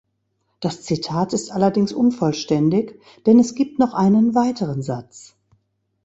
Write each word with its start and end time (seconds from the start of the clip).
Das 0.61 0.81
Zitat 0.81 1.31
ist 1.31 1.51
allerdings 1.51 1.93
unvollständig, 1.93 2.99
denn 3.27 3.37
es 3.37 3.53
gibt 3.53 3.77
noch 3.77 3.93
einen 3.93 4.33
weiteren 4.33 4.81
Satz. 4.81 5.35